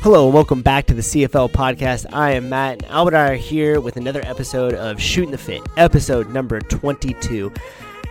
[0.00, 2.06] Hello and welcome back to the CFL podcast.
[2.12, 5.60] I am Matt and Albert I are here with another episode of Shooting the Fit,
[5.76, 7.52] episode number 22.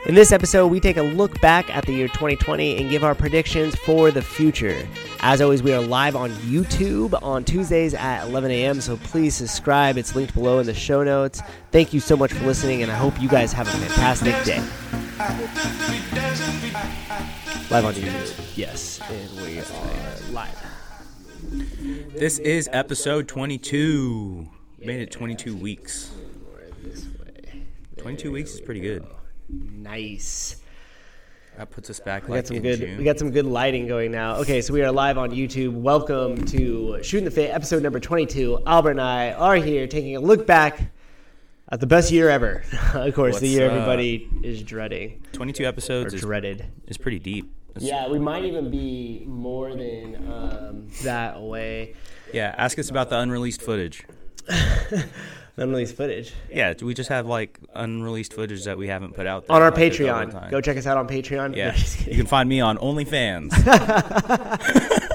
[0.06, 3.16] In this episode, we take a look back at the year 2020 and give our
[3.16, 4.86] predictions for the future.
[5.22, 9.98] As always, we are live on YouTube on Tuesdays at 11 a.m., so please subscribe.
[9.98, 11.42] It's linked below in the show notes.
[11.72, 14.60] Thank you so much for listening, and I hope you guys have a fantastic day.
[17.70, 18.58] Live on YouTube.
[18.58, 20.68] Yes, and we are live.
[22.10, 24.48] This is episode 22.
[24.80, 26.12] Made it 22 weeks.
[27.98, 29.06] 22 weeks is pretty good.
[29.50, 30.58] Nice.
[31.58, 32.80] That puts us back We like got some good.
[32.80, 32.98] June.
[32.98, 34.38] We got some good lighting going now.
[34.38, 35.74] Okay, so we are live on YouTube.
[35.74, 38.64] Welcome to Shooting the Fit, episode number twenty-two.
[38.66, 40.92] Albert and I are here taking a look back
[41.70, 42.64] at the best year ever.
[42.94, 43.74] of course, the year up?
[43.74, 46.66] everybody is dreading 22 or episodes is, dreaded.
[46.88, 47.54] is pretty deep.
[47.78, 51.96] It's- Yeah, we might even be more than um, that away.
[52.34, 54.04] yeah, ask us about the unreleased footage.
[55.60, 59.56] Unreleased footage Yeah, we just have like unreleased footage that we haven't put out there.
[59.56, 60.52] on our Patreon.
[60.52, 61.56] Go check us out on Patreon.
[61.56, 63.52] Yeah, just you can find me on OnlyFans.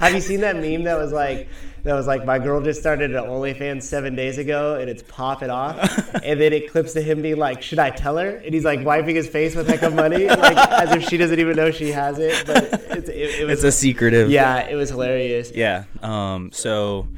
[0.00, 1.48] Have you seen that meme that was like
[1.86, 5.50] that was like my girl just started an OnlyFans seven days ago and it's popping
[5.50, 5.78] off
[6.24, 8.28] and then it clips to him being like, Should I tell her?
[8.28, 11.38] And he's like wiping his face with like of money, like as if she doesn't
[11.38, 12.44] even know she has it.
[12.46, 12.64] But
[12.96, 14.30] it's, it, it was it's a secretive.
[14.30, 15.52] yeah, it was hilarious.
[15.54, 15.84] Yeah.
[16.02, 16.50] Um.
[16.52, 17.08] So,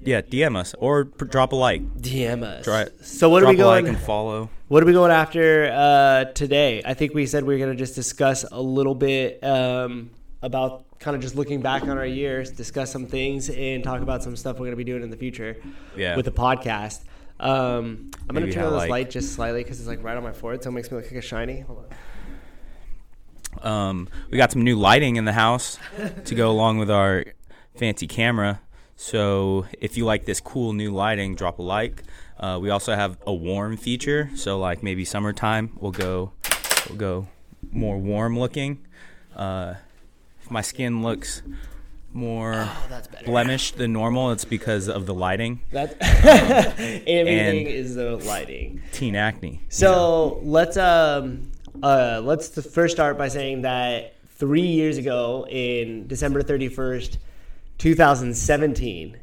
[0.00, 1.82] yeah, DM us or pr- drop a like.
[1.98, 2.64] DM us.
[2.64, 3.94] Try So what are drop we a like going?
[3.94, 4.50] and follow.
[4.68, 6.80] What are we going after uh, today?
[6.84, 10.10] I think we said we are going to just discuss a little bit um,
[10.42, 14.22] about kind of just looking back on our years, discuss some things, and talk about
[14.22, 15.56] some stuff we're going to be doing in the future
[15.96, 16.16] Yeah.
[16.16, 17.00] with the podcast.
[17.38, 20.16] Um, I'm going to turn on this like- light just slightly because it's like right
[20.16, 21.60] on my forehead, so it makes me look like a shiny.
[21.60, 21.86] Hold on.
[23.62, 25.78] Um, we got some new lighting in the house
[26.24, 27.24] to go along with our
[27.74, 28.60] fancy camera.
[28.96, 32.02] So if you like this cool new lighting, drop a like.
[32.38, 36.32] Uh, we also have a warm feature, so like maybe summertime we'll go
[36.88, 37.28] we'll go
[37.72, 38.86] more warm looking.
[39.36, 39.74] Uh,
[40.50, 41.42] my skin looks
[42.12, 45.60] more Oh, blemished than normal, it's because of the lighting.
[45.70, 48.82] That's everything is the lighting.
[48.92, 49.60] Teen acne.
[49.68, 51.50] So let's um
[51.82, 57.18] uh let's first start by saying that three years ago in December thirty first,
[57.78, 59.16] two thousand seventeen.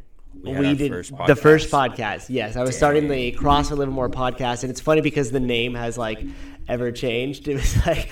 [0.43, 2.27] We We, did first the first podcast.
[2.29, 5.97] Yes, I was starting the CrossFit Livermore podcast, and it's funny because the name has
[5.97, 6.23] like
[6.69, 7.47] ever changed.
[7.49, 8.09] It was like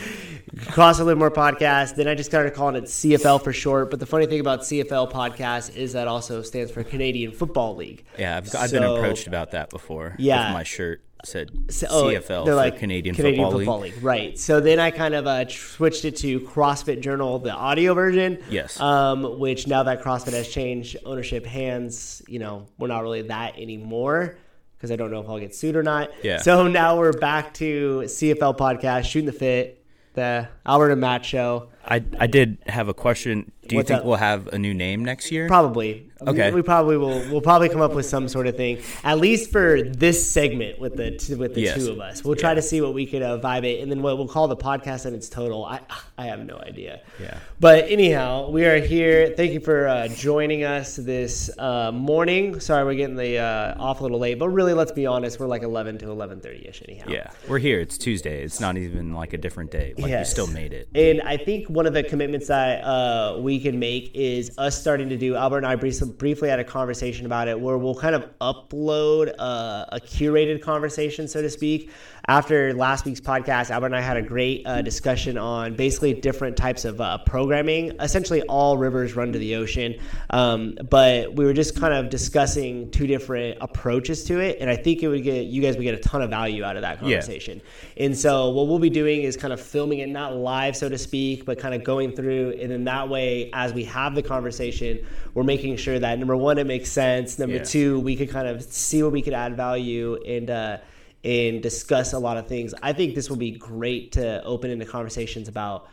[0.56, 1.96] CrossFit Livermore podcast.
[1.96, 3.90] Then I just started calling it CFL for short.
[3.92, 8.06] But the funny thing about CFL podcast is that also stands for Canadian Football League.
[8.18, 10.16] Yeah, I've, I've been approached about that before.
[10.18, 10.54] Yeah.
[10.54, 14.02] My shirt said So- oh, CFL for like Canadian, Football, League.
[14.04, 14.38] right?
[14.38, 18.40] So then I kind of uh, switched it to CrossFit Journal, the audio version.
[18.50, 18.80] Yes.
[18.80, 23.58] Um, which now that CrossFit has changed ownership hands, you know, we're not really that
[23.58, 24.38] anymore
[24.78, 26.12] because I don't know if I'll get sued or not.
[26.24, 26.38] Yeah.
[26.42, 29.84] So now we're back to CFL podcast, shooting the fit,
[30.16, 31.70] the Albert and Matt show.
[31.88, 33.52] I, I did have a question.
[33.68, 34.06] Do you What's think up?
[34.06, 35.48] we'll have a new name next year?
[35.48, 36.12] Probably.
[36.22, 36.50] Okay.
[36.50, 37.20] We, we probably will.
[37.32, 40.96] We'll probably come up with some sort of thing, at least for this segment with
[40.96, 41.76] the t- with the Yes.
[41.84, 42.24] two of us.
[42.24, 44.48] We'll try to see what we could uh, vibe it, and then what we'll call
[44.48, 45.66] the podcast and its total.
[45.66, 45.82] I
[46.18, 47.02] I have no idea.
[47.20, 47.38] Yeah.
[47.60, 49.34] But anyhow, we are here.
[49.36, 52.60] Thank you for uh, joining us this uh, morning.
[52.60, 55.48] Sorry, we're getting the uh, off a little late, but really, let's be honest, we're
[55.48, 56.82] like eleven to eleven thirty ish.
[56.88, 57.06] Anyhow.
[57.10, 57.80] Yeah, we're here.
[57.80, 58.44] It's Tuesday.
[58.44, 59.94] It's not even like a different day.
[59.98, 60.28] Like Yes.
[60.30, 60.88] we still made it.
[60.96, 65.10] And I think one of the commitments that uh, we can make is us starting
[65.10, 65.36] to do.
[65.36, 69.86] Albert and I briefly, had a conversation about it, where we'll kind of upload uh,
[69.90, 71.92] a curated conversation, so to speak.
[72.28, 76.58] After last week's podcast, Albert and I had a great uh, discussion on basically different
[76.58, 77.92] types of uh, programming.
[78.00, 79.94] Essentially, all rivers run to the ocean,
[80.32, 84.76] um, but we were just kind of discussing two different approaches to it, and I
[84.76, 86.96] think it would get you guys would get a ton of value out of that
[86.96, 87.02] Yeah.
[87.02, 87.62] conversation.
[87.96, 90.98] And so what we'll be doing is kind of filming it not live so to
[90.98, 94.98] speak, but kind of going through and then that way as we have the conversation,
[95.36, 97.64] we're making sure that number 1 it makes sense, number Yeah.
[97.64, 100.78] 2 we could kind of see where we could add value and uh
[101.26, 102.74] and discuss a lot of things.
[102.84, 105.90] I think this will be great to open into conversations about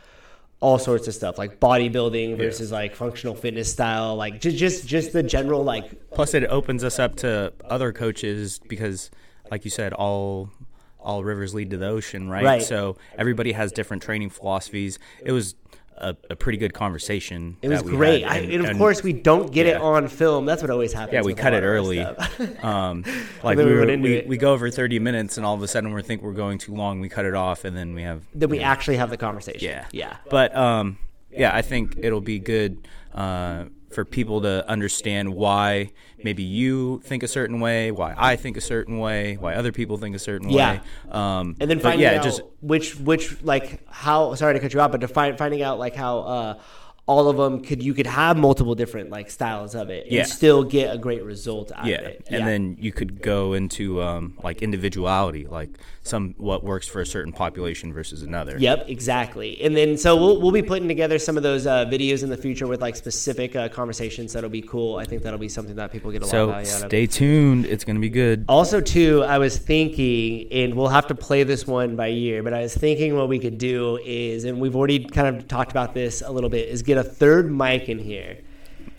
[0.59, 5.11] all sorts of stuff like bodybuilding versus like functional fitness style, like just just just
[5.11, 9.11] the general like Plus, it opens us up to other coaches because,
[9.51, 10.49] like you said, all
[10.99, 12.45] all rivers lead to the ocean, right?
[12.45, 12.61] Right.
[12.63, 14.99] So everybody has different training philosophies.
[15.25, 15.55] It was
[15.97, 17.57] a, a pretty good conversation.
[17.61, 18.23] It was great.
[18.23, 20.45] had, I, and, of course, we don't get it on film.
[20.45, 21.13] That's what always happens.
[21.13, 22.05] Yeah, we cut it early.
[22.63, 23.03] Um,
[23.43, 25.93] like we, we were, we, we go over 30 minutes, and all of a sudden
[25.93, 26.99] we think we're going too long.
[26.99, 29.67] We cut it off, and then we have then we actually have the conversation.
[29.67, 30.17] yeah, yeah.
[30.29, 30.97] But um,
[31.29, 35.91] yeah, I think it'll be good uh, for people to understand why
[36.23, 39.97] maybe you think a certain way, why I think a certain way, why other people
[39.97, 40.71] think a certain Yeah.
[40.73, 40.81] way.
[41.11, 44.81] Um, and then finding yeah, out just which which like how sorry to cut you
[44.81, 46.59] out, but to find finding out like how uh,
[47.05, 50.23] all of them could you could have multiple different like styles of it and Yeah.
[50.23, 52.25] still get a great result out yeah, of it.
[52.29, 55.69] and then you could go into um, like individuality, like
[56.03, 58.55] some what works for a certain population versus another.
[58.57, 59.61] Yep, exactly.
[59.61, 62.37] And then so we'll, we'll be putting together some of those uh, videos in the
[62.37, 64.31] future with like specific uh, conversations.
[64.31, 64.95] That'll be cool.
[64.97, 66.89] I think that'll be something that people get a lot of So value out of.
[66.89, 67.65] stay tuned.
[67.65, 68.45] It's gonna be good.
[68.47, 72.53] Also, too, I was thinking, and we'll have to play this one by year, but
[72.53, 75.93] I was thinking what we could do is, and we've already kind of talked about
[75.93, 78.37] this a little bit, is get a third mic in here.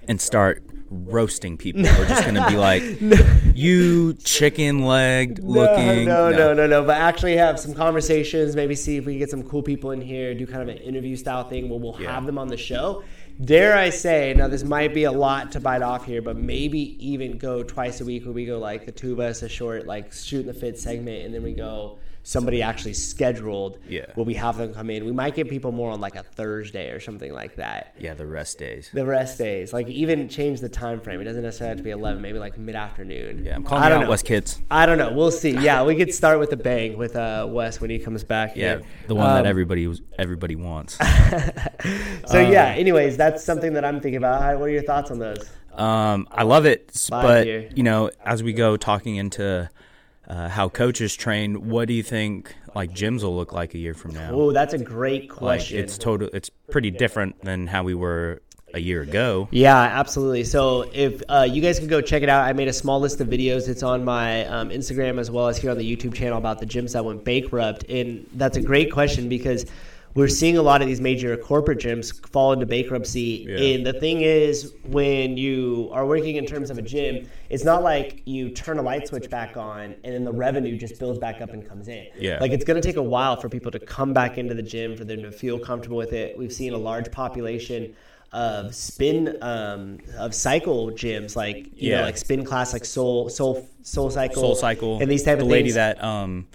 [0.08, 1.82] and start roasting people.
[1.82, 2.82] We're just gonna be like,
[3.55, 6.05] you chicken legged looking.
[6.05, 6.85] No, no, no, no, no.
[6.85, 8.55] But actually have some conversations.
[8.55, 10.35] Maybe see if we can get some cool people in here.
[10.35, 12.12] Do kind of an interview style thing where we'll Yeah.
[12.14, 13.02] have them on the show.
[13.44, 14.35] Dare I say?
[14.37, 18.00] Now this might be a lot to bite off here, but maybe even go twice
[18.00, 20.55] a week where we go like the two of us a short like shooting the
[20.55, 23.79] fit segment, and then we go somebody actually scheduled.
[23.88, 24.06] Yeah.
[24.15, 25.05] Where we have them come in.
[25.05, 27.94] We might get people more on like a Thursday or something like that.
[27.99, 28.91] Yeah, the rest days.
[28.93, 31.21] The rest days, like even change the time frame.
[31.21, 32.21] It doesn't necessarily have to be eleven.
[32.21, 33.44] Maybe like mid afternoon.
[33.44, 34.11] Yeah, I'm calling I don't out, know.
[34.11, 34.61] Wes Kitts.
[34.71, 35.12] I don't know.
[35.12, 35.50] We'll see.
[35.53, 38.56] Yeah, we could start with a bang with uh, Wes when he comes back.
[38.56, 38.82] Yeah, here.
[39.06, 40.99] the one that Um, everybody was, everybody wants.
[42.26, 42.69] So yeah.
[42.76, 44.59] Anyways, that's something that I'm thinking about.
[44.59, 45.49] What are your thoughts on those?
[45.75, 49.69] Um, I love it, Five but you know, as we go talking into
[50.29, 53.94] uh, how coaches train, what do you think like gyms will look like a year
[53.94, 54.31] from now?
[54.32, 55.79] Oh, that's a great like question.
[55.79, 56.29] it's total.
[56.32, 58.41] It's pretty different than how we were
[58.75, 59.49] a year ago.
[59.53, 60.44] Yeah, absolutely.
[60.44, 63.21] So if uh, you guys could go check it out, I made a small list
[63.21, 63.69] of videos.
[63.69, 66.67] It's on my um, Instagram as well as here on the YouTube channel about the
[66.67, 67.85] gyms that went bankrupt.
[67.88, 69.67] And that's a great question because
[70.14, 73.46] we're seeing a lot of these major corporate gyms fall into bankruptcy.
[73.49, 73.56] Yeah.
[73.58, 77.82] And the thing is, when you are working in terms of a gym, it's not
[77.82, 81.40] like you turn a light switch back on and then the revenue just builds back
[81.40, 82.06] up and comes in.
[82.16, 82.38] Yeah.
[82.40, 84.96] Like it's going to take a while for people to come back into the gym,
[84.96, 86.38] for them to feel comfortable with it.
[86.38, 87.96] We've seen a large population
[88.32, 92.05] of spin um, of cycle gyms, like you know, Yeah.
[92.05, 95.50] like spin class, like Soul Soul Soul Cycle, Soul Cycle and these type the of
[95.50, 95.75] lady things.
[95.76, 96.46] that um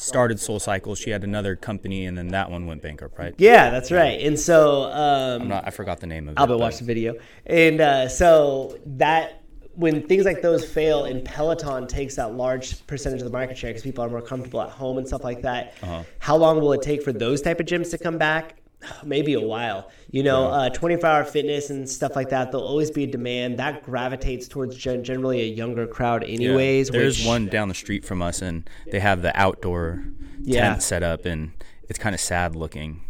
[0.00, 3.34] started Soul Cycle, she had another company, and then that one went bankrupt, right?
[3.38, 4.20] yeah, that's right.
[4.20, 6.40] And so um, I'm not, I forgot the name of it.
[6.40, 7.14] Albert watched the video,
[7.46, 9.42] and uh, so that
[9.74, 13.70] when things like those fail, and Peloton takes that large percentage of the market share
[13.70, 15.74] because people are more comfortable at home and stuff like that.
[15.82, 16.02] Uh-huh.
[16.18, 18.59] How long will it take for those type of gyms to come back?
[19.04, 19.90] Maybe a while.
[20.10, 22.50] You know, uh, 24 hour fitness and stuff like that.
[22.50, 26.34] There'll always be a demand that gravitates towards gen- generally a younger crowd, Yeah.
[26.34, 26.88] anyways.
[26.90, 30.04] There's which, one down the street from us, and they have the outdoor
[30.42, 30.70] Yeah.
[30.70, 31.52] tent set up, and
[31.88, 33.02] it's kind of sad looking.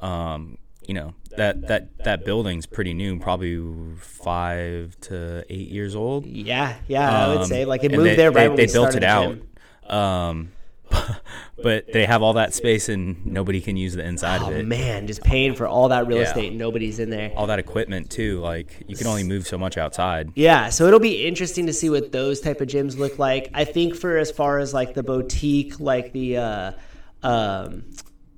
[0.00, 0.58] Um,
[0.88, 3.56] you know that that that building's pretty new, probably
[4.00, 6.26] five to eight years old.
[6.26, 8.66] Yeah, yeah, I would Um, say like it moved they, there right they, when they
[8.66, 9.38] built it out.
[9.88, 10.50] Um,
[11.62, 14.66] but they have all that space, and nobody can use the inside Oh of it.
[14.66, 16.24] man, just paying for all that real Yeah.
[16.24, 17.32] estate, and nobody's in there.
[17.36, 18.40] All that equipment too.
[18.40, 20.30] Like you can only move so much outside.
[20.34, 23.50] Yeah, so it'll be interesting to see what those type of gyms look like.
[23.54, 26.72] I think for as far as like the boutique, like the uh,
[27.22, 27.84] um,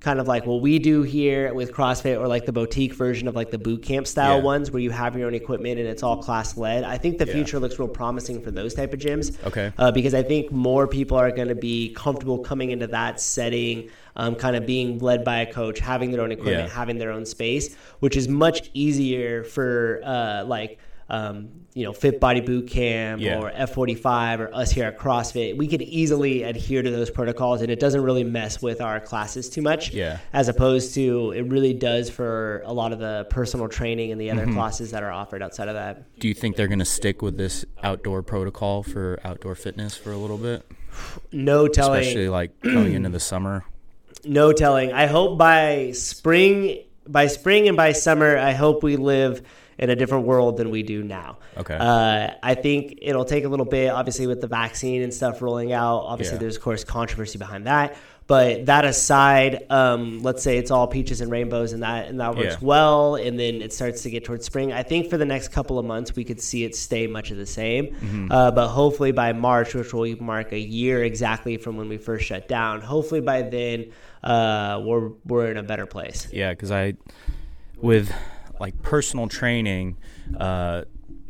[0.05, 3.35] kind of like what we do here with CrossFit, or like the boutique version of
[3.35, 4.43] like the boot camp style Yeah.
[4.43, 6.85] ones where you have your own equipment and it's all class led.
[6.85, 7.33] I think the Yeah.
[7.33, 9.33] future looks real promising for those type of gyms.
[9.47, 9.73] Okay.
[9.79, 13.89] uh, because I think more people are going to be comfortable coming into that setting.
[14.17, 16.73] Um, kind of being led by a coach, having their own equipment, Yeah.
[16.75, 22.19] having their own space, which is much easier for uh, like um, you know Fit
[22.21, 23.41] Body Boot Camp Yeah.
[23.41, 25.57] or F45 or us here at CrossFit.
[25.57, 29.49] We could easily adhere to those protocols, and it doesn't really mess with our classes
[29.51, 29.93] too much.
[29.93, 30.19] Yeah.
[30.33, 34.31] As opposed to it really does for a lot of the personal training and the
[34.31, 34.55] other Mm-hmm.
[34.55, 36.19] classes that are offered outside of that.
[36.19, 40.17] Do you think they're gonna stick with this outdoor protocol for outdoor fitness for a
[40.17, 40.65] little bit,
[41.33, 42.01] No telling.
[42.01, 43.65] especially like going into the summer?
[44.27, 44.91] No telling.
[44.91, 49.43] I hope by spring, by spring and by summer, I hope we live
[49.79, 51.39] in a different world than we do now.
[51.57, 51.77] Okay.
[51.79, 55.73] Uh, I think it'll take a little bit, obviously, with the vaccine and stuff rolling
[55.73, 56.01] out.
[56.01, 56.41] Obviously, Yeah.
[56.41, 57.97] there's of course controversy behind that.
[58.27, 62.35] But that aside, um, let's say it's all peaches and rainbows, and that and that
[62.35, 62.67] works Yeah.
[62.67, 64.73] well, and then it starts to get towards spring.
[64.73, 67.37] I think for the next couple of months, we could see it stay much of
[67.37, 67.89] the same.
[67.89, 68.33] Mm-hmm.
[68.33, 72.25] Uh, but hopefully by March, which will mark a year exactly from when we first
[72.25, 73.91] shut down, hopefully by then
[74.23, 76.27] uh, we're we're in a better place.
[76.33, 76.95] Yeah, because I,
[77.77, 78.11] with
[78.61, 79.97] like personal training,
[80.39, 80.83] uh,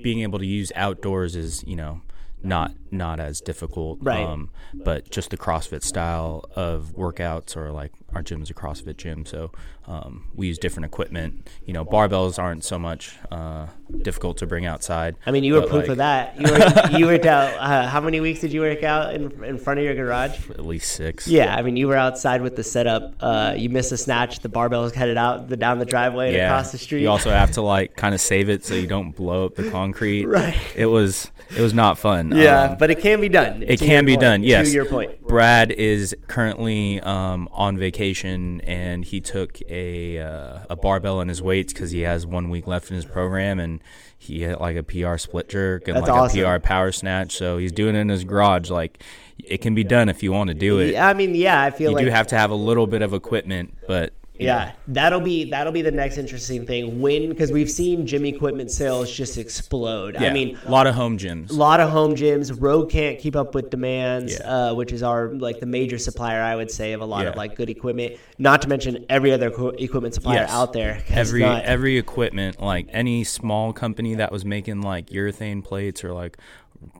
[0.03, 2.01] being able to use outdoors is you know
[2.43, 3.99] not not as difficult.
[4.01, 4.25] Right.
[4.25, 8.97] Um, but just the CrossFit style of workouts, or like our gym is a CrossFit
[8.97, 9.51] gym, so
[9.87, 11.49] um, we use different equipment.
[11.67, 13.67] You know, barbells aren't so much uh,
[14.03, 15.17] difficult to bring outside.
[15.27, 16.41] I mean, you were proof like, of that.
[16.41, 17.55] You, were, you worked out.
[17.59, 20.51] Uh, how many weeks did you work out in, in front of your garage?
[20.51, 21.27] At least six.
[21.29, 23.15] Yeah, I mean, you were outside with the setup.
[23.21, 24.41] Uh, you missed a snatch.
[24.41, 27.03] The barbell was headed out the, down the driveway and across the street.
[27.03, 29.71] You also have to like kind of save it so you don't blow up the
[29.71, 30.25] concrete.
[30.35, 30.57] Right.
[30.75, 32.33] It was it was not fun.
[32.35, 33.63] yeah, Um, but it can be done.
[33.67, 34.43] it can be point, done.
[34.43, 34.69] Yes.
[34.69, 35.27] To your point.
[35.27, 41.41] Brad is currently um, on vacation, and he took a uh, a barbell in his
[41.41, 43.81] weights because he has one week left in his program, and
[44.19, 46.45] he hit like a PR split jerk and That's like awesome.
[46.45, 47.35] a PR power snatch.
[47.35, 48.69] So he's doing it in his garage.
[48.69, 49.03] Like
[49.43, 50.95] it can be done if you want to do it.
[50.95, 53.01] I mean, yeah, I feel You like you do have to have a little bit
[53.01, 57.01] of equipment, but Yeah, that'll be that'll be the next interesting thing.
[57.01, 60.15] When because we've seen gym equipment sales just explode.
[60.21, 61.51] Yeah, I mean, a lot of home gyms.
[61.51, 62.55] a lot of home gyms.
[62.61, 64.71] Rogue can't keep up with demands, Yeah.
[64.71, 67.37] uh, which is our like the major supplier, I would say, of a lot of
[67.37, 68.17] like good equipment.
[68.37, 70.51] Not to mention every other co- equipment supplier Yes.
[70.51, 71.01] out there.
[71.11, 76.13] every not- every equipment like any small company that was making like urethane plates or
[76.13, 76.39] like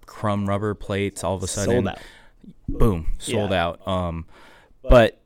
[0.07, 1.99] crumb rubber plates all of a sudden sold out.
[2.69, 3.67] boom sold Yeah.
[3.67, 4.25] out um
[4.89, 5.19] but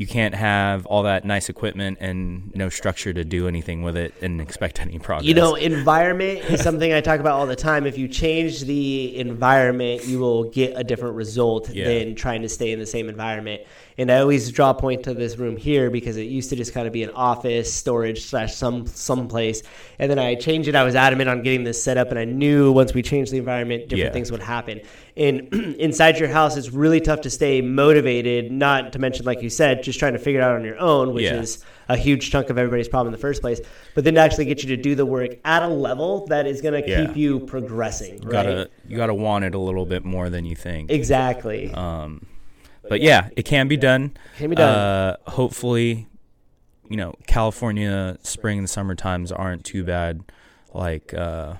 [0.00, 4.14] you can't have all that nice equipment and no structure to do anything with it
[4.22, 7.84] and expect any progress You know, environment is something I talk about all the time.
[7.84, 11.84] If you change the environment, you will get a different result Yeah.
[11.86, 13.60] than trying to stay in the same environment.
[13.98, 16.72] And I always draw a point to this room here because it used to just
[16.72, 19.62] kind of be an office, storage slash some some place.
[19.98, 20.74] And then I changed it.
[20.74, 23.36] I was adamant on getting this set up, and I knew once we changed the
[23.36, 24.12] environment, different Yeah.
[24.12, 24.80] things would happen.
[25.16, 28.50] And inside your house, it's really tough to stay motivated.
[28.52, 31.14] Not to mention, like you said, just trying to figure it out on your own,
[31.14, 31.40] which Yeah.
[31.40, 33.60] is a huge chunk of everybody's problem in the first place.
[33.94, 36.60] But then to actually get you to do the work at a level that is
[36.62, 37.06] going to Yeah.
[37.06, 38.14] keep you progressing.
[38.22, 38.30] you right?
[38.32, 41.72] gotta you gotta want it a little bit more than you think exactly.
[41.74, 42.26] um
[42.88, 44.68] but yeah it can be done Can be done.
[44.74, 46.08] uh hopefully
[46.88, 50.22] you know california spring and summer times aren't too bad
[50.74, 51.54] like uh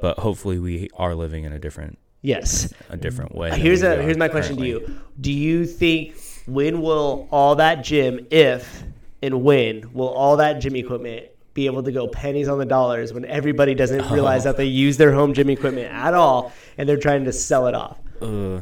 [0.00, 2.72] but hopefully we are living in a different yes.
[2.90, 4.80] a different way Here's a here's my question currently.
[4.86, 5.00] to you.
[5.20, 6.16] Do you think
[6.46, 8.82] when will all that gym, if
[9.22, 13.12] and when will all that gym equipment be able to go pennies on the dollars
[13.12, 14.50] when everybody doesn't realize Oh.
[14.50, 17.74] that they use their home gym equipment at all and they're trying to sell it
[17.74, 17.98] off?
[18.20, 18.60] uh,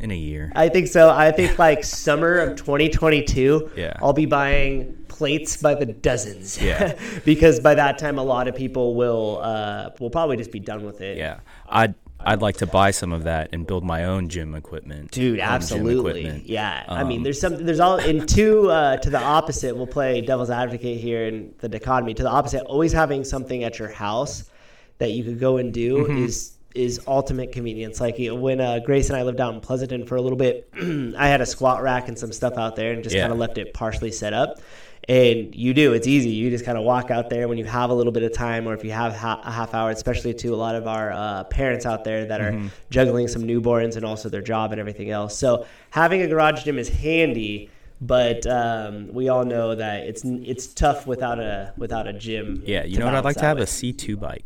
[0.00, 1.10] in a year I think so.
[1.10, 3.92] I think like summer of 2022, Yeah.
[4.00, 6.60] I'll be buying plates by the dozens.
[6.62, 6.96] Yeah.
[7.26, 10.84] because by that time, a lot of people will uh, will probably just be done
[10.84, 11.18] with it.
[11.18, 11.94] yeah i'd
[12.26, 16.20] i'd like to buy some of that and build my own gym equipment Dude, absolutely.
[16.26, 16.46] equipment.
[16.46, 16.84] Yeah.
[16.88, 20.20] I mean, Um, there's some, there's all, in two, uh, to the opposite, we'll play
[20.20, 22.14] devil's advocate here in the dichotomy.
[22.14, 24.50] To the opposite, always having something at your house
[24.98, 26.24] that you could go and do Mm-hmm.
[26.24, 28.00] is, is ultimate convenience.
[28.00, 30.68] Like when uh, Grace and I lived out in Pleasanton for a little bit,
[31.18, 33.22] I had a squat rack and some stuff out there and just Yeah.
[33.22, 34.60] kind of left it partially set up.
[35.08, 36.28] And you do, it's easy.
[36.28, 38.68] You just kind of walk out there when you have a little bit of time,
[38.68, 41.44] or if you have ha- a half hour, especially to a lot of our uh,
[41.44, 42.60] parents out there that are
[42.90, 45.36] juggling some newborns and also their job and everything else.
[45.36, 50.66] So having a garage gym is handy, but um, we all know that it's it's
[50.68, 52.62] tough without a without a gym.
[52.66, 53.68] yeah you know what i'd like to have a with.
[53.68, 54.44] c2 bike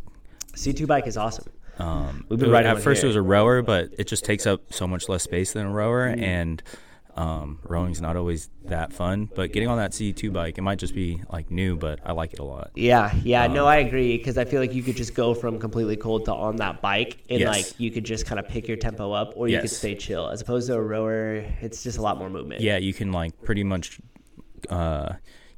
[0.57, 1.47] C2 bike is awesome.
[1.78, 3.07] Um, We've been riding at first, here.
[3.07, 5.71] it was a rower, but it just takes up so much less space than a
[5.71, 6.23] rower, Mm.
[6.23, 6.62] and
[7.16, 9.28] um, rowing's not always that fun.
[9.37, 12.33] But getting on that C2 bike, it might just be like new, but I like
[12.33, 12.73] it a lot.
[12.75, 15.61] Yeah, yeah, no, Um, I agree because I feel like you could just go from
[15.61, 17.49] completely cold to on that bike, and Yes.
[17.57, 20.28] like you could just kind of pick your tempo up, or you could stay chill.
[20.28, 22.61] As opposed to a rower, it's just a lot more movement.
[22.62, 24.00] Yeah, you can like pretty much
[24.71, 25.12] uh,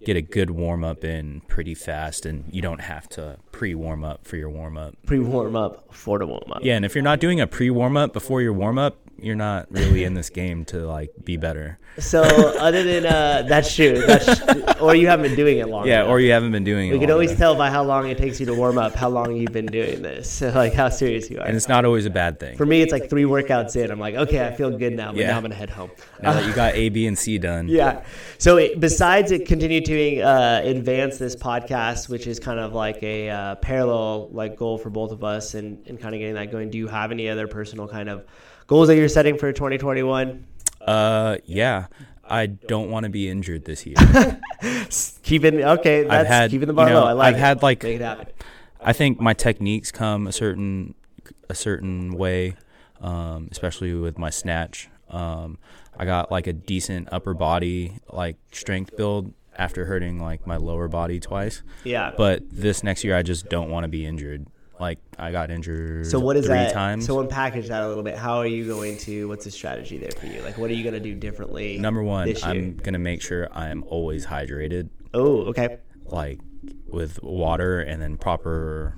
[0.06, 4.04] get a good warm up in pretty fast, and you don't have to pre warm
[4.04, 4.94] up for your warm up.
[5.04, 6.60] pre warm up for the warm up.
[6.62, 9.36] Yeah, and if you're not doing a pre warm up before your warm up, you're
[9.36, 11.78] not really in this game to like be better.
[11.98, 15.86] So other than uh, that's true, that's or you haven't been doing it long.
[15.86, 16.10] Yeah, enough.
[16.10, 16.92] or you haven't been doing it.
[16.92, 17.38] we can always enough.
[17.38, 20.02] tell by how long it takes you to warm up how long you've been doing
[20.02, 21.46] this, like how serious you are.
[21.46, 22.56] and it's not always a bad thing.
[22.56, 23.90] For me, it's like three workouts in.
[23.90, 25.28] I'm like, okay, I feel good now, but Yeah.
[25.28, 25.90] now I'm gonna head home.
[26.22, 27.68] now that you got A, B, and C done.
[27.68, 28.04] Yeah.
[28.38, 33.02] So it, besides it continue to uh, advance this podcast, which is kind of like
[33.02, 36.52] a uh, parallel like goal for both of us, and, and kind of getting that
[36.52, 36.68] going.
[36.70, 38.24] Do you have any other personal kind of
[38.66, 40.46] goals that you're setting for 2021?
[40.80, 41.86] Uh, yeah.
[42.28, 43.96] I don't want to be injured this year.
[45.22, 47.06] Keeping okay, that's I've had keeping the bar you know, low.
[47.08, 47.34] I like.
[47.34, 48.34] I've had like it.
[48.80, 50.94] I think my techniques come a certain
[51.48, 52.56] a certain way,
[53.00, 54.88] um, especially with my snatch.
[55.10, 55.58] Um,
[55.96, 60.88] I got like a decent upper body like strength build after hurting like my lower
[60.88, 61.62] body twice.
[61.84, 62.12] Yeah.
[62.16, 64.46] But this next year, I just don't want to be injured.
[64.78, 66.06] Like I got injured.
[66.06, 66.72] So what is three that?
[66.72, 67.06] times.
[67.06, 68.16] So unpackage that a little bit.
[68.16, 69.26] How are you going to?
[69.28, 70.42] What's the strategy there for you?
[70.42, 71.78] Like, what are you going to do differently?
[71.78, 72.34] Number one?
[72.42, 75.78] I'm gonna make sure I'm always hydrated, Oh, okay.
[76.04, 76.40] like
[76.88, 78.94] with water and then proper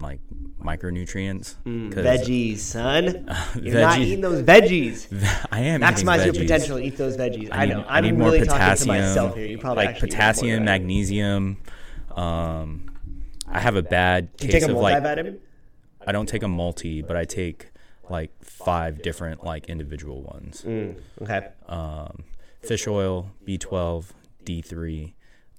[0.00, 0.20] like
[0.62, 1.56] micronutrients.
[1.66, 3.28] Mm, Veggies, son.
[3.62, 5.08] You're not eating those veggies.
[5.52, 6.78] I am Maximize your potential.
[6.78, 7.48] Eat those veggies.
[7.52, 7.84] I, need- know.
[7.88, 8.68] I I'm need more really potassium.
[8.68, 9.46] talking to myself here.
[9.46, 11.58] You probably like actually eat more potassium, I magnesium.
[12.16, 12.87] Um,
[13.50, 15.38] I have a bad You case take a of like multivitamin.
[16.06, 17.70] I don't take a multi, but I take
[18.08, 20.62] like five different like individual ones.
[20.66, 21.48] Mm, okay.
[21.68, 22.24] Um,
[22.62, 24.06] fish oil, B12,
[24.44, 25.12] D3,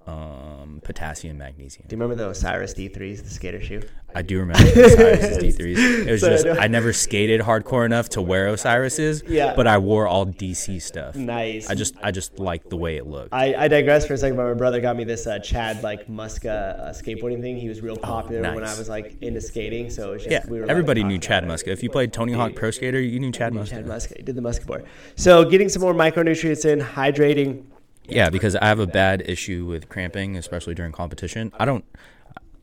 [0.09, 1.85] um, potassium, magnesium.
[1.87, 3.81] Do you remember the Osiris D3s, the skater shoe?
[4.15, 6.07] I do remember Osiris's D3s.
[6.07, 9.53] It was So just know- I never skated hardcore enough to wear Osiris's, Yeah.
[9.55, 11.15] but I wore all DC stuff.
[11.15, 11.69] Nice.
[11.69, 13.33] I just I just liked the way it looked.
[13.33, 16.07] I, I digress for a second, but my brother got me this uh, Chad like
[16.07, 17.57] Muska uh, skateboarding thing.
[17.57, 20.31] He was real popular when I Oh, was like into skating, so it was just,
[20.31, 21.43] yeah, we were like, everybody talking knew Chad.
[21.43, 21.67] Muska.
[21.67, 23.69] If you played Tony Hawk Pro Skater, you knew Chad Muska.
[23.69, 24.85] Chad Muska he did the Muska board.
[25.15, 27.65] So getting some more micronutrients in, hydrating.
[28.09, 31.51] Yeah, because I have a bad issue with cramping, especially during competition.
[31.59, 31.85] I don't.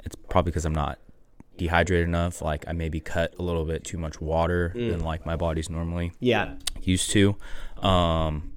[0.05, 0.99] It's probably because I'm not
[1.57, 2.43] dehydrated enough.
[2.43, 4.91] Like I maybe cut a little bit too much water Mm.
[4.91, 7.37] than like my body's normally Yeah, used to.
[7.79, 8.53] Um,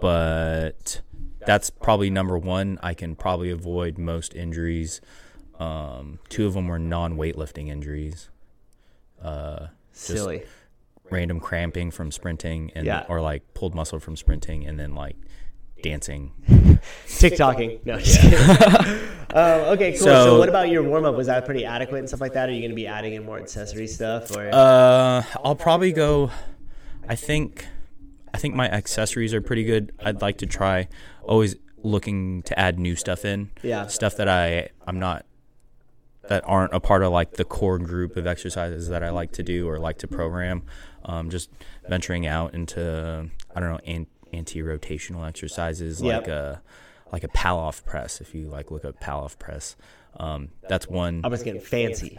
[0.00, 1.00] but
[1.46, 2.78] that's probably number one.
[2.82, 5.00] I can probably avoid most injuries.
[5.58, 8.28] Um, two of them were non-weightlifting injuries.
[9.22, 10.44] Uh, silly.
[11.10, 13.04] random cramping from sprinting and Yeah.
[13.08, 15.16] or like pulled muscle from sprinting and then like
[15.82, 16.32] dancing
[17.06, 17.84] TikToking.
[17.86, 18.38] No, just kidding.
[19.34, 19.98] um, okay, cool.
[20.00, 21.14] So, So- what about your warm up?
[21.16, 22.48] Was that pretty adequate and stuff like that?
[22.48, 24.34] Are you going to be adding in more accessory stuff?
[24.36, 26.30] Or Uh, I'll probably go.
[27.08, 27.66] I think,
[28.34, 29.92] I think my accessories are pretty good.
[30.04, 30.88] I'd like to try.
[31.22, 33.50] Always looking to add new stuff in.
[33.62, 33.86] Yeah.
[33.86, 35.24] Stuff that I I'm not
[36.28, 39.44] that aren't a part of like the core group of exercises that I like to
[39.44, 40.62] do or like to program.
[41.04, 41.50] Um, just
[41.88, 44.06] venturing out into I don't know an,
[44.36, 46.22] anti-rotational exercises Yep.
[46.22, 46.62] like a
[47.12, 48.20] like a Palloff press.
[48.20, 49.76] If you like look up Palloff press,
[50.18, 52.18] um, that's one I'm just getting fancy.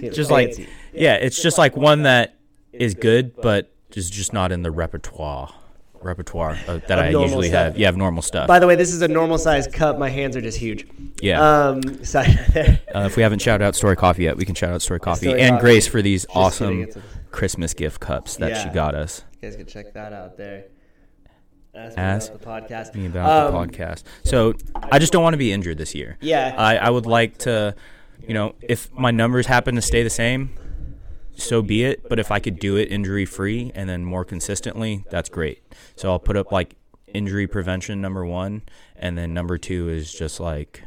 [0.00, 0.30] Just fancy.
[0.30, 2.36] like yeah, it's just like one that
[2.72, 5.52] is good, but is just not in the repertoire
[6.00, 7.64] repertoire uh, that I usually stuff.
[7.66, 7.78] have.
[7.78, 8.48] Yeah, have normal stuff.
[8.48, 9.98] By the way, this is a normal size cup.
[9.98, 10.86] My hands are just huge.
[11.20, 11.40] yeah.
[11.68, 12.26] Um, sorry.
[12.94, 15.26] uh, if we haven't shouted out Story Coffee yet, we can shout out Story Coffee
[15.28, 15.60] Story and Coffee.
[15.60, 19.22] Grace for these kidding, awesome a- Christmas gift cups that she got us.
[19.40, 20.64] you guys can check that out there.
[21.74, 22.94] Ask me Ask about the podcast.
[22.94, 24.02] Me about Um, the podcast.
[24.24, 26.18] So I just don't want to be injured this year.
[26.20, 26.54] Yeah.
[26.56, 27.74] I, I would like to,
[28.26, 30.50] you know, if my numbers happen to stay the same,
[31.34, 32.06] so be it.
[32.10, 35.62] But if I could do it injury free and then more consistently, that's great.
[35.96, 38.62] So I'll put up like injury prevention number one,
[38.94, 40.82] and then number two is just like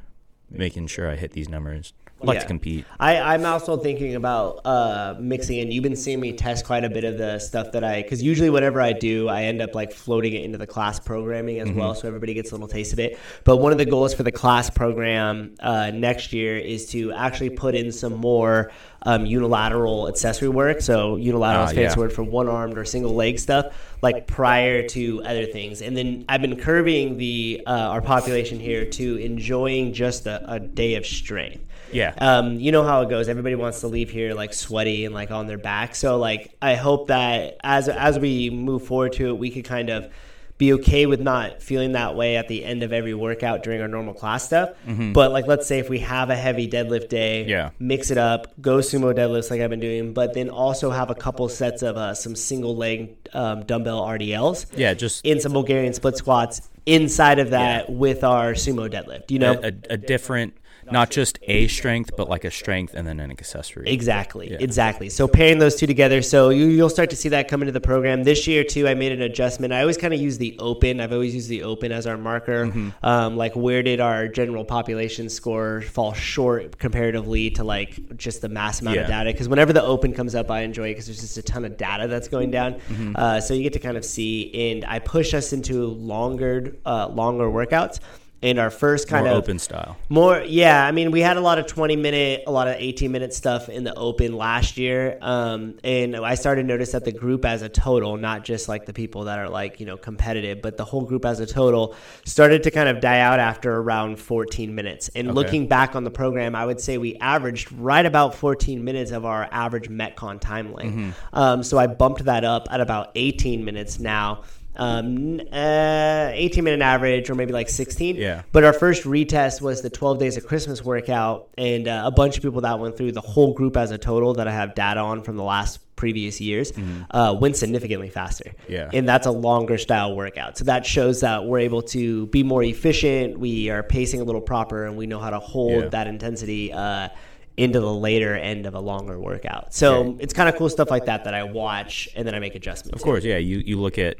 [0.51, 1.93] making sure I hit these numbers.
[2.21, 2.41] Like Yeah.
[2.41, 2.85] to compete.
[2.97, 5.69] I, I'm also thinking about uh, mixing in.
[5.69, 8.49] You've been seeing me test quite a bit of the stuff that I, because usually
[8.49, 11.93] whatever I do, I end up like floating it into the class programming as well,
[11.93, 13.19] so everybody gets a little taste of it.
[13.43, 17.49] But one of the goals for the class program uh, next year is to actually
[17.49, 18.71] put in some more
[19.03, 20.81] um, unilateral accessory work.
[20.81, 22.01] So unilateral Ah, is fancy yeah.
[22.01, 25.81] word for one armed or single leg stuff, like prior to other things.
[25.81, 30.59] And then I've been curbing the uh, our population here to enjoying just a, a
[30.59, 31.61] day of strength.
[31.91, 32.13] Yeah.
[32.17, 33.29] Um, you know how it goes.
[33.29, 35.95] Everybody wants to leave here like sweaty and like on their back.
[35.95, 39.89] So like I hope that as as we move forward to it, we could kind
[39.89, 40.11] of
[40.57, 43.89] be okay with not feeling that way at the end of every workout during our
[43.89, 44.69] normal class stuff.
[45.11, 47.49] But like let's say if we have a heavy deadlift day, Mm-hmm.
[47.49, 47.69] Yeah.
[47.77, 51.15] mix it up, go sumo deadlifts like I've been doing, but then also have a
[51.15, 55.93] couple sets of uh, some single leg um, dumbbell RDLs Yeah, just in some Bulgarian
[55.93, 59.31] split squats inside of that with our sumo deadlift.
[59.31, 60.53] You know, a, a, a different,
[60.91, 63.89] not just a strength, but like a strength and then an accessory.
[63.89, 65.09] Exactly, exactly.
[65.09, 67.81] So pairing those two together, so you, you'll start to see that come into the
[67.81, 68.87] program this year too.
[68.87, 69.73] I made an adjustment.
[69.73, 70.99] I always kind of use the open.
[70.99, 72.71] I've always used the open as our marker.
[73.03, 78.49] Um, like where did our general population score fall short comparatively to like just the
[78.49, 79.31] mass amount of data?
[79.31, 82.07] Because whenever the open comes up, I enjoy because there's just a ton of data
[82.07, 82.79] that's going down.
[83.15, 87.07] Uh, so you get to kind of see, and I push us into longer, uh,
[87.07, 87.99] longer workouts.
[88.45, 89.97] And our first kind More of open style.
[90.07, 90.85] more, yeah.
[90.85, 93.69] I mean, we had a lot of 20 minute, a lot of 18 minute stuff
[93.69, 95.17] in the open last year.
[95.19, 98.85] Um, and I started to notice that the group as a total, not just like
[98.85, 101.95] the people that are like, you know, competitive, but the whole group as a total
[102.23, 105.09] started to kind of die out after around 14 minutes.
[105.15, 109.09] And looking back on the program, I would say we averaged right about 14 minutes
[109.09, 110.93] of our average Metcon time length.
[111.33, 114.43] Um, so I bumped that up at about 18 minutes now.
[114.77, 118.15] Um, uh, 18 minute average or maybe like 16.
[118.15, 118.43] Yeah.
[118.51, 122.37] But our first retest was the 12 days of Christmas workout, and uh, a bunch
[122.37, 124.99] of people that went through the whole group as a total that I have data
[124.99, 126.73] on from the last previous years
[127.11, 128.43] uh, went significantly faster.
[128.49, 128.71] Mm-hmm.
[128.71, 128.89] Yeah.
[128.93, 130.57] And that's a longer style workout.
[130.57, 133.39] So that shows that we're able to be more efficient.
[133.39, 135.89] We are pacing a little proper, and we know how to hold Yeah.
[135.89, 136.73] that intensity.
[136.73, 137.09] Uh,
[137.57, 139.73] into the later end of a longer workout.
[139.73, 142.53] So it's kind of cool stuff like that that I watch and then I make
[142.55, 143.01] adjustments.
[143.01, 143.37] Of course, yeah.
[143.37, 144.17] You you look at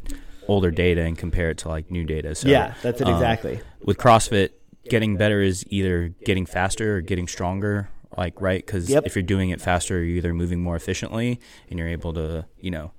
[0.47, 2.36] older data and compare it to like new data.
[2.36, 3.60] So Yeah, that's it um, exactly.
[3.84, 4.49] with CrossFit,
[4.89, 7.89] getting better is either getting faster or getting stronger.
[8.17, 9.05] Like right, because Yep.
[9.08, 12.71] if you're doing it faster, you're either moving more efficiently and you're able to, you
[12.71, 12.91] know,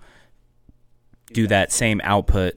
[1.32, 2.54] do that same output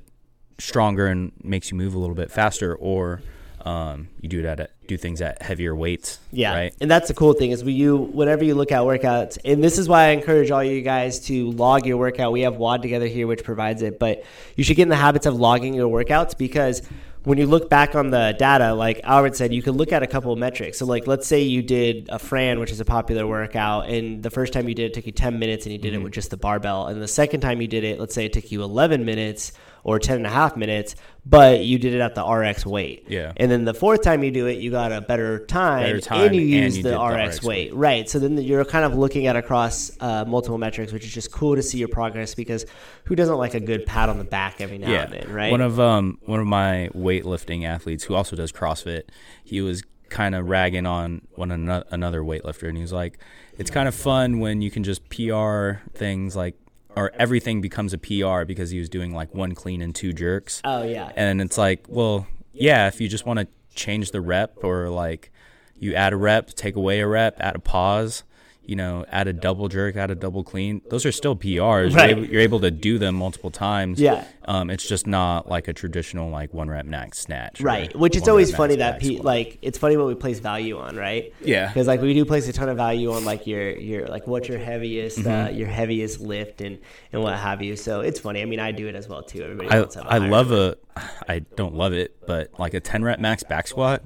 [0.59, 3.21] stronger and makes you move a little bit faster, or
[3.65, 6.19] um, you do it at a, do things at heavier weights.
[6.31, 6.75] Yeah, right.
[6.81, 9.77] and that's the cool thing is we you whenever you look at workouts, and this
[9.77, 12.31] is why I encourage all you guys to log your workout.
[12.31, 14.23] We have WOD together here, which provides it, but
[14.55, 16.81] you should get in the habits of logging your workouts because
[17.23, 20.07] when you look back on the data, like Albert said, you can look at a
[20.07, 20.79] couple of metrics.
[20.79, 24.29] So, like, let's say you did a Fran, which is a popular workout, and the
[24.29, 26.29] first time you did it took you 10 minutes and you did it with just
[26.31, 26.87] the barbell.
[26.87, 29.51] And the second time you did it, let's say it took you 11 minutes
[29.83, 33.05] or 10 and a half minutes, but you did it at the RX weight.
[33.07, 33.33] Yeah.
[33.37, 36.27] And then the fourth time you do it, you got a better time, Better time,
[36.27, 37.73] and you use the the RX, RX weight.
[37.73, 38.09] Right.
[38.09, 41.55] So then you're kind of looking at across uh, multiple metrics, which is just cool
[41.55, 42.65] to see your progress because
[43.05, 45.51] who doesn't like a good pat on the back every now and then, right?
[45.51, 49.03] One of um one of my weightlifting athletes who also does CrossFit,
[49.43, 53.19] he was kind of ragging on one another weightlifter, and he was like,
[53.57, 56.55] "It's kind of fun when you can just PR things like."
[56.95, 60.61] Or everything becomes a PR because he was doing like one clean and two jerks.
[60.65, 61.11] oh, yeah.
[61.15, 65.31] And it's like, well, yeah, if you just want to change the rep or like
[65.77, 68.23] you add a rep, take away a rep, add a pause,
[68.69, 71.95] you know, add a double jerk, add a double clean, those are still PRs.
[71.95, 72.11] Right.
[72.11, 73.99] You're, able, you're able to do them multiple times.
[73.99, 74.23] Yeah.
[74.45, 77.61] Um, it's just not like a traditional like one rep max snatch.
[77.61, 80.95] Right, which it's always funny that pe- like it's funny what we place value on,
[80.95, 81.33] right?
[81.41, 81.67] Yeah.
[81.67, 84.47] because like we do place a ton of value on like your your like what's
[84.47, 85.29] your heaviest Mm-hmm.
[85.29, 86.77] uh, your heaviest lift and
[87.11, 87.75] and what have you.
[87.75, 88.41] So it's funny.
[88.41, 89.41] I mean, I do it as well too.
[89.43, 90.77] Everybody I, else have a I love a,
[91.27, 94.03] I don't love it, but like a 10 rep max back squat,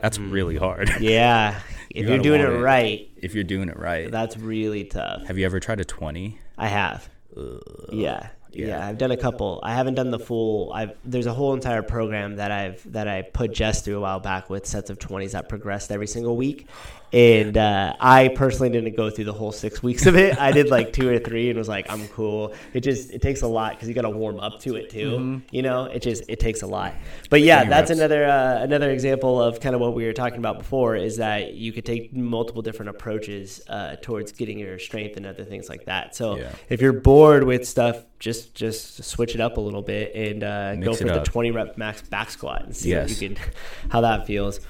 [0.00, 0.90] that's really hard.
[1.00, 4.10] Yeah, if You are doing it right, if you're doing it right.
[4.10, 5.26] that's really tough.
[5.26, 6.38] Have you ever tried a 20?
[6.56, 7.08] I have.
[7.36, 7.50] yeah.
[7.92, 8.28] yeah.
[8.52, 8.86] yeah.
[8.86, 9.60] I've done a couple.
[9.62, 10.72] I haven't done the full.
[10.72, 14.20] I've there's a whole entire program that I've that I put Jess through a while
[14.20, 16.68] back with sets of twenties that progressed every single week,
[17.12, 20.38] and uh, I personally didn't go through the whole six weeks of it.
[20.38, 22.54] I did like two or three and was like, I'm cool.
[22.72, 25.42] It just it takes a lot because you got to warm up to it too.
[25.50, 26.94] You know, it just it takes a lot.
[27.30, 30.58] But yeah, that's another uh, another example of kind of what we were talking about
[30.58, 35.26] before is that you could take multiple different approaches uh, towards getting your strength and
[35.26, 36.14] other things like that.
[36.14, 36.52] So Yeah.
[36.68, 40.76] if you're bored with stuff, just just switch it up a little bit and uh,
[40.76, 43.18] go for the 20 rep max back squat and see Yes.
[43.18, 43.36] can,
[43.90, 44.60] how that feels.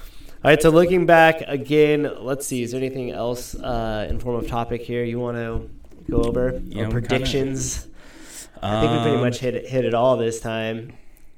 [0.43, 2.63] All right, so looking back again, let's see.
[2.63, 5.69] Is there anything else uh, in form of topic here you want to
[6.09, 6.51] go over?
[6.53, 7.87] Know, we kinda- predictions?
[8.63, 10.93] I think we pretty Um, much hit it, hit it all this time.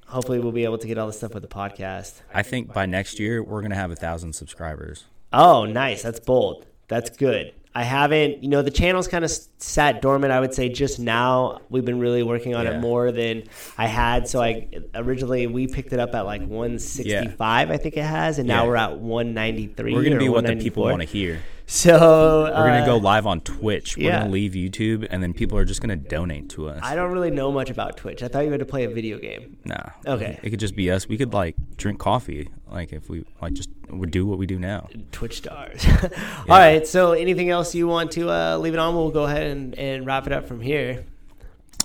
[0.08, 2.22] Hopefully, we'll be able to get all this stuff with the podcast.
[2.34, 5.06] I think by next year we're gonna have a thousand subscribers.
[5.34, 6.02] Oh, nice.
[6.04, 6.66] That's bold.
[6.88, 7.54] That's good.
[7.76, 10.32] I haven't, you know, the channel's kind of sat dormant.
[10.32, 12.78] I would say just now we've been really working on Yeah.
[12.78, 13.44] it more than
[13.78, 14.28] I had.
[14.28, 18.48] So I originally we picked it up at like 165, I think it has, and
[18.48, 18.70] now Yeah.
[18.70, 19.94] we're at 193.
[19.94, 21.40] We're gonna be what the people want to hear.
[21.65, 23.97] So We're gonna uh, go live on Twitch.
[23.97, 24.19] We're yeah.
[24.19, 26.80] gonna leave YouTube, and then people are just gonna donate to us.
[26.84, 28.21] I don't really know much about Twitch.
[28.21, 29.58] I thought you had to play a video game.
[29.63, 29.91] Nah.
[30.06, 30.39] Okay.
[30.43, 31.08] It could just be us.
[31.08, 34.60] We could like drink coffee, like if we like just would do what we do
[34.60, 34.89] now.
[35.12, 35.86] Twitch stars.
[36.49, 36.86] All right.
[36.86, 38.95] So anything else you want to uh, leave it on?
[38.95, 41.06] We'll go ahead and, and wrap it up from here.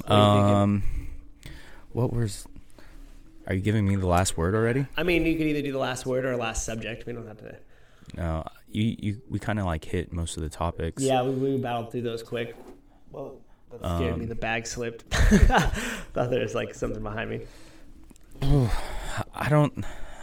[0.07, 0.57] What are you thinking?
[0.57, 0.83] Um,
[1.93, 2.47] what was?
[3.47, 4.87] Are you giving me the last word already?
[4.97, 7.07] I mean, you could either do the last word or last subject.
[7.07, 7.57] We don't have to.
[8.17, 8.45] No.
[8.71, 11.03] You you we kind of like hit most of the topics.
[11.03, 12.55] Yeah, we, we battled through those quick.
[13.11, 13.39] Whoa,
[13.71, 14.25] that scared me.
[14.25, 15.03] Um, The bag slipped.
[15.15, 17.41] Thought there was like something behind me.
[19.35, 19.75] I don't.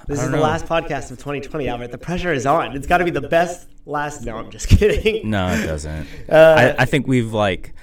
[0.08, 0.44] This I is don't the know.
[0.44, 1.92] last podcast of 2020, Albert.
[1.92, 2.76] The pressure is on.
[2.76, 4.24] It's got to be the best last.
[4.24, 5.30] No, I'm just kidding.
[5.30, 6.08] No, it doesn't.
[6.30, 7.74] Uh, I, I think we've like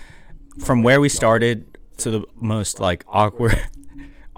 [0.61, 1.67] from where we started
[1.99, 3.59] to the most like awkward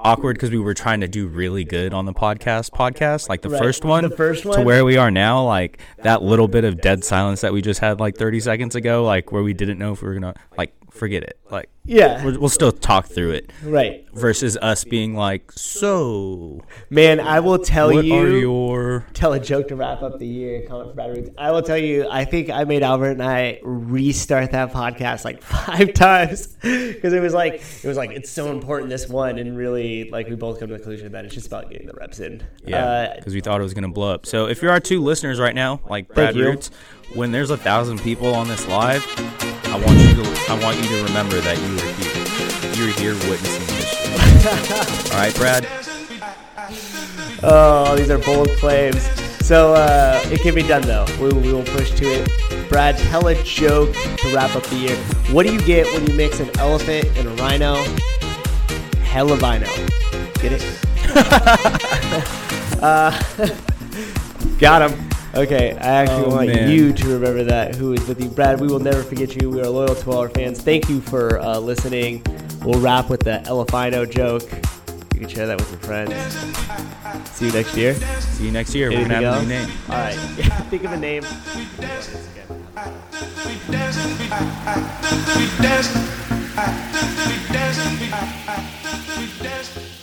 [0.05, 3.49] awkward because we were trying to do really good on the podcast podcast like the
[3.49, 3.61] Right.
[3.63, 6.81] first one The first one to where we are now like that little bit of
[6.81, 9.93] dead silence that we just had like 30 seconds ago like where we didn't know
[9.93, 11.39] if we were gonna like forget it.
[11.51, 12.25] Like, Yeah.
[12.25, 13.53] we'll, we'll still talk through it.
[13.63, 14.07] Right.
[14.15, 18.15] Versus us being like, so Man, I will tell what you.
[18.15, 20.63] are your tell a joke to wrap up the year.
[20.69, 21.31] Comment for Bad Roots.
[21.37, 22.09] I will tell you.
[22.09, 27.21] I think I made Albert and I restart that podcast like five times because it
[27.21, 30.61] was like it was like it's so important this one, and really like we both
[30.61, 32.43] come to the conclusion that it's just about getting the reps in.
[32.65, 34.27] Yeah, Uh, because we thought it was gonna blow up.
[34.27, 36.45] So if you're our two listeners right now, like Brad you.
[36.45, 36.71] Roots,
[37.13, 39.05] when there's a thousand people on this live,
[39.67, 42.15] I want you to I want you to remember that you were here.
[42.75, 45.11] You're here witnessing this.
[45.13, 45.67] All right, Brad.
[47.43, 49.03] oh, these are bold claims.
[49.45, 51.07] So uh, it can be done though.
[51.21, 52.69] We, we will push to it.
[52.71, 54.97] Brad, tell a joke to wrap up the year.
[55.31, 57.85] What do you get when you mix an elephant and a rhino?
[59.03, 59.67] Hella vino.
[60.41, 60.65] Get it?
[62.83, 63.23] uh,
[64.59, 65.14] got him.
[65.37, 66.71] Okay, I actually Oh, want man.
[66.71, 67.75] you to remember that.
[67.75, 68.61] Who is with you, Brad?
[68.61, 69.51] We will never forget you.
[69.51, 70.61] We are loyal to all our fans.
[70.63, 72.23] Thank you for uh, listening.
[72.65, 74.43] We'll wrap with the Elefino joke.
[75.13, 76.15] You can share that with your friends.
[77.31, 77.95] See you next year.
[77.95, 78.91] See you next year.
[78.91, 79.39] We're gonna have else?
[79.39, 79.71] a new name.
[79.89, 80.15] All right.
[80.71, 81.25] Think of a name.
[81.25, 82.09] We dance,
[83.45, 83.99] we dance,
[89.19, 89.94] we dance,